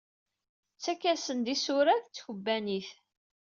Tettak-asen-d 0.67 1.47
isurad 1.53 2.03
tkebbanit. 2.05 2.89